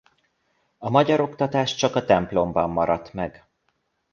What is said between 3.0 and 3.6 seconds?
meg.